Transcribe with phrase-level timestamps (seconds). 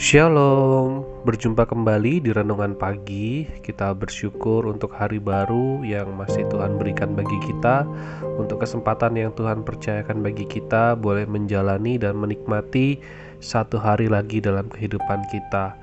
[0.00, 3.44] Shalom, berjumpa kembali di renungan pagi.
[3.60, 7.84] Kita bersyukur untuk hari baru yang masih Tuhan berikan bagi kita,
[8.40, 12.96] untuk kesempatan yang Tuhan percayakan bagi kita, boleh menjalani dan menikmati
[13.44, 15.76] satu hari lagi dalam kehidupan kita.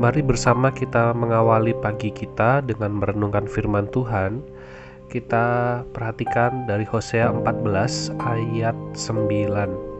[0.00, 4.40] Mari bersama kita mengawali pagi kita dengan merenungkan firman Tuhan.
[5.12, 9.92] Kita perhatikan dari Hosea 14 ayat 9.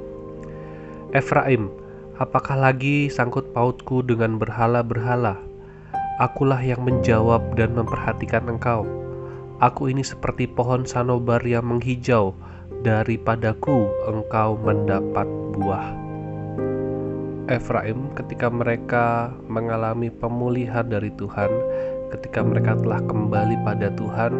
[1.12, 1.81] Efraim,
[2.20, 5.40] Apakah lagi sangkut pautku dengan berhala-berhala?
[6.20, 8.84] Akulah yang menjawab dan memperhatikan engkau.
[9.64, 12.36] Aku ini seperti pohon sanobar yang menghijau,
[12.84, 15.24] daripadaku engkau mendapat
[15.56, 15.88] buah.
[17.48, 21.48] Efraim ketika mereka mengalami pemulihan dari Tuhan,
[22.12, 24.32] ketika mereka telah kembali pada Tuhan,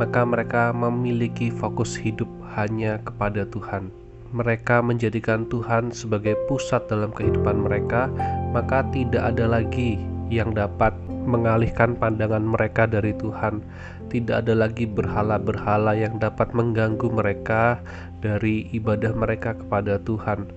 [0.00, 7.64] maka mereka memiliki fokus hidup hanya kepada Tuhan mereka menjadikan Tuhan sebagai pusat dalam kehidupan
[7.64, 8.12] mereka,
[8.52, 9.96] maka tidak ada lagi
[10.28, 10.92] yang dapat
[11.28, 13.60] mengalihkan pandangan mereka dari Tuhan.
[14.08, 17.76] Tidak ada lagi berhala-berhala yang dapat mengganggu mereka
[18.24, 20.48] dari ibadah mereka kepada Tuhan.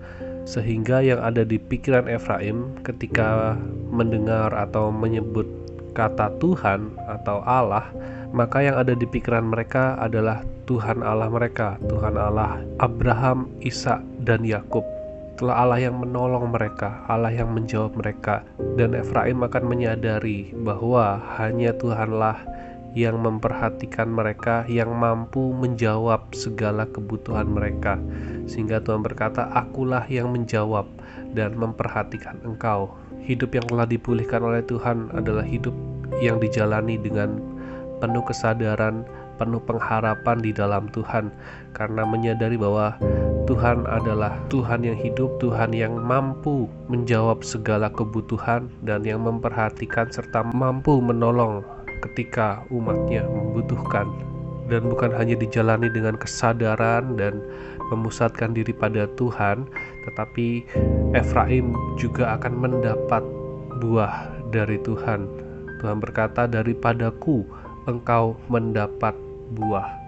[0.47, 3.59] Sehingga yang ada di pikiran Efraim ketika
[3.91, 5.45] mendengar atau menyebut
[5.91, 7.91] kata Tuhan atau Allah,
[8.31, 14.47] maka yang ada di pikiran mereka adalah Tuhan Allah mereka, Tuhan Allah Abraham, Ishak, dan
[14.47, 14.87] Yakub.
[15.35, 18.45] Telah Allah yang menolong mereka, Allah yang menjawab mereka,
[18.79, 22.39] dan Efraim akan menyadari bahwa hanya Tuhanlah
[22.95, 27.99] yang memperhatikan mereka, yang mampu menjawab segala kebutuhan mereka.
[28.47, 30.87] Sehingga Tuhan berkata, "Akulah yang menjawab
[31.31, 35.73] dan memperhatikan engkau." Hidup yang telah dipulihkan oleh Tuhan adalah hidup
[36.19, 37.50] yang dijalani dengan
[38.01, 39.05] penuh kesadaran,
[39.37, 41.29] penuh pengharapan di dalam Tuhan,
[41.77, 42.97] karena menyadari bahwa
[43.45, 50.41] Tuhan adalah Tuhan yang hidup, Tuhan yang mampu menjawab segala kebutuhan, dan yang memperhatikan serta
[50.51, 51.61] mampu menolong
[52.09, 54.09] ketika umatnya membutuhkan.
[54.71, 57.43] Dan bukan hanya dijalani dengan kesadaran dan
[57.91, 59.67] memusatkan diri pada Tuhan,
[60.07, 60.63] tetapi
[61.11, 63.19] Efraim juga akan mendapat
[63.83, 65.27] buah dari Tuhan.
[65.83, 67.43] Tuhan berkata, "Daripadaku
[67.89, 69.13] engkau mendapat
[69.55, 70.01] buah.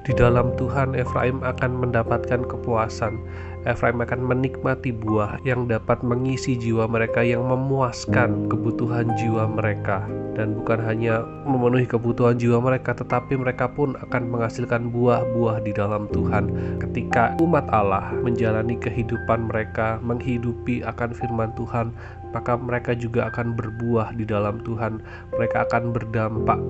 [0.00, 3.20] Di dalam Tuhan, Efraim akan mendapatkan kepuasan.
[3.68, 10.56] Efraim akan menikmati buah yang dapat mengisi jiwa mereka, yang memuaskan kebutuhan jiwa mereka, dan
[10.56, 16.48] bukan hanya memenuhi kebutuhan jiwa mereka, tetapi mereka pun akan menghasilkan buah-buah di dalam Tuhan.
[16.80, 21.92] Ketika umat Allah menjalani kehidupan mereka, menghidupi akan firman Tuhan,
[22.30, 25.02] maka mereka juga akan berbuah di dalam Tuhan.
[25.34, 26.60] Mereka akan berdampak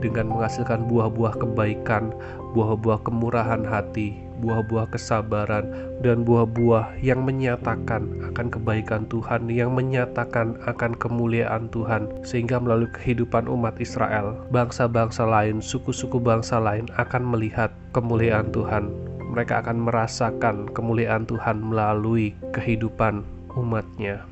[0.00, 2.10] dengan menghasilkan buah-buah kebaikan,
[2.56, 5.68] buah-buah kemurahan hati, buah-buah kesabaran,
[6.00, 13.46] dan buah-buah yang menyatakan akan kebaikan Tuhan, yang menyatakan akan kemuliaan Tuhan, sehingga melalui kehidupan
[13.46, 18.88] umat Israel, bangsa-bangsa lain, suku-suku bangsa lain akan melihat kemuliaan Tuhan.
[19.30, 23.22] Mereka akan merasakan kemuliaan Tuhan melalui kehidupan
[23.54, 24.26] umatnya.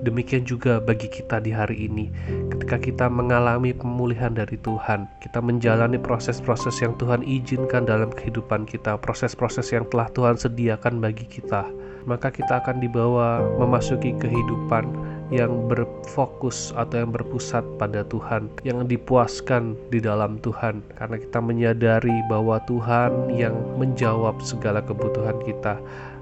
[0.00, 2.08] Demikian juga bagi kita di hari ini,
[2.48, 8.96] ketika kita mengalami pemulihan dari Tuhan, kita menjalani proses-proses yang Tuhan izinkan dalam kehidupan kita,
[8.96, 11.68] proses-proses yang telah Tuhan sediakan bagi kita,
[12.08, 14.88] maka kita akan dibawa memasuki kehidupan
[15.28, 22.16] yang berfokus atau yang berpusat pada Tuhan, yang dipuaskan di dalam Tuhan, karena kita menyadari
[22.32, 25.76] bahwa Tuhan yang menjawab segala kebutuhan kita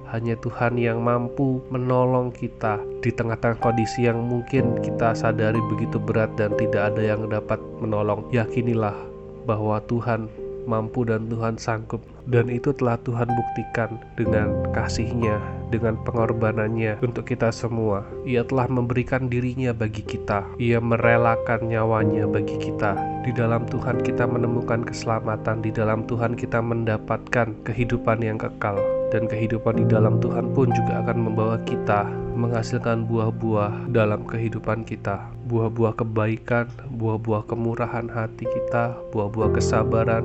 [0.08, 6.32] hanya Tuhan yang mampu menolong kita di tengah-tengah kondisi yang mungkin kita sadari begitu berat
[6.40, 8.24] dan tidak ada yang dapat menolong.
[8.32, 8.96] Yakinilah
[9.44, 10.28] bahwa Tuhan
[10.68, 17.52] mampu dan Tuhan sanggup dan itu telah Tuhan buktikan dengan kasihnya dengan pengorbanannya untuk kita
[17.52, 18.04] semua.
[18.24, 20.44] Ia telah memberikan dirinya bagi kita.
[20.56, 22.96] Ia merelakan nyawanya bagi kita.
[23.24, 28.80] Di dalam Tuhan kita menemukan keselamatan di dalam Tuhan kita mendapatkan kehidupan yang kekal.
[29.08, 32.04] Dan kehidupan di dalam Tuhan pun juga akan membawa kita
[32.38, 35.26] menghasilkan buah-buah dalam kehidupan kita.
[35.50, 40.22] Buah-buah kebaikan, buah-buah kemurahan hati kita, buah-buah kesabaran,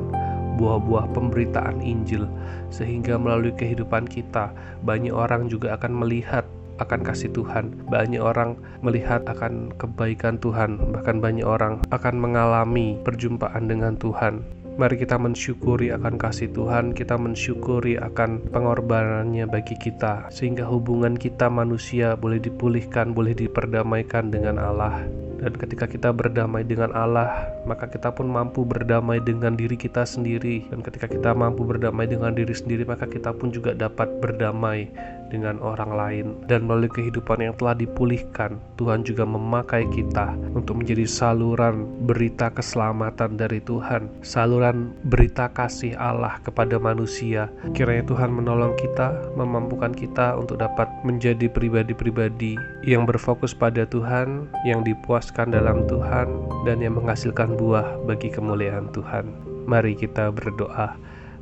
[0.58, 2.30] buah-buah pemberitaan Injil,
[2.70, 4.54] sehingga melalui kehidupan kita
[4.86, 6.46] banyak orang juga akan melihat
[6.82, 7.86] akan kasih Tuhan.
[7.90, 14.42] Banyak orang melihat akan kebaikan Tuhan, bahkan banyak orang akan mengalami perjumpaan dengan Tuhan.
[14.74, 21.46] Mari kita mensyukuri akan kasih Tuhan, kita mensyukuri akan pengorbanannya bagi kita, sehingga hubungan kita
[21.46, 25.06] manusia boleh dipulihkan, boleh diperdamaikan dengan Allah.
[25.44, 30.64] Dan ketika kita berdamai dengan Allah, maka kita pun mampu berdamai dengan diri kita sendiri.
[30.72, 34.88] Dan ketika kita mampu berdamai dengan diri sendiri, maka kita pun juga dapat berdamai
[35.34, 36.26] dengan orang lain.
[36.46, 43.34] Dan melalui kehidupan yang telah dipulihkan Tuhan juga memakai kita untuk menjadi saluran berita keselamatan
[43.42, 44.14] dari Tuhan.
[44.22, 47.50] Saluran berita kasih Allah kepada manusia.
[47.74, 52.54] Kiranya Tuhan menolong kita memampukan kita untuk dapat menjadi pribadi-pribadi
[52.86, 56.30] yang berfokus pada Tuhan yang dipuaskan dalam Tuhan
[56.70, 59.34] dan yang menghasilkan buah bagi kemuliaan Tuhan.
[59.66, 60.94] Mari kita berdoa.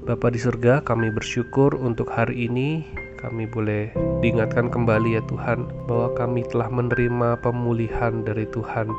[0.02, 2.86] Bapa di surga, kami bersyukur untuk hari ini
[3.22, 3.94] kami boleh
[4.26, 8.90] diingatkan kembali ya Tuhan bahwa kami telah menerima pemulihan dari Tuhan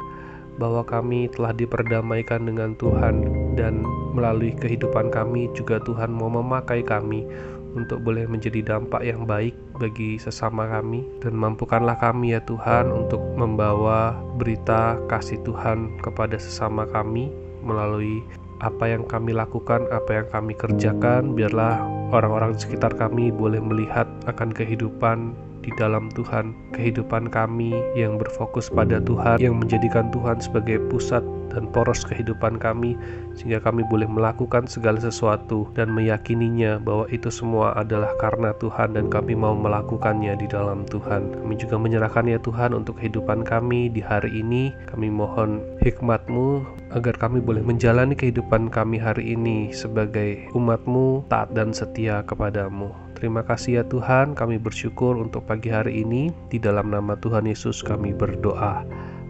[0.60, 3.24] bahwa kami telah diperdamaikan dengan Tuhan
[3.56, 3.82] dan
[4.12, 7.24] melalui kehidupan kami juga Tuhan mau memakai kami
[7.72, 11.04] untuk boleh menjadi dampak yang baik bagi sesama kami.
[11.24, 17.32] Dan mampukanlah kami ya Tuhan untuk membawa berita kasih Tuhan kepada sesama kami
[17.64, 18.20] melalui
[18.62, 24.52] apa yang kami lakukan, apa yang kami kerjakan, biarlah orang-orang sekitar kami boleh melihat akan
[24.52, 25.32] kehidupan
[25.62, 31.22] di dalam Tuhan, kehidupan kami yang berfokus pada Tuhan, yang menjadikan Tuhan sebagai pusat
[31.52, 32.96] dan poros kehidupan kami,
[33.36, 39.12] sehingga kami boleh melakukan segala sesuatu dan meyakininya bahwa itu semua adalah karena Tuhan, dan
[39.12, 41.44] kami mau melakukannya di dalam Tuhan.
[41.44, 44.72] Kami juga menyerahkan ya Tuhan untuk kehidupan kami di hari ini.
[44.88, 46.64] Kami mohon hikmat-Mu
[46.96, 53.01] agar kami boleh menjalani kehidupan kami hari ini sebagai umat-Mu taat dan setia kepadamu.
[53.22, 56.34] Terima kasih ya Tuhan, kami bersyukur untuk pagi hari ini.
[56.50, 58.82] Di dalam nama Tuhan Yesus kami berdoa.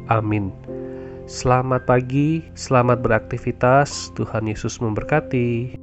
[0.09, 0.49] Amin.
[1.29, 4.09] Selamat pagi, selamat beraktivitas.
[4.17, 5.82] Tuhan Yesus memberkati.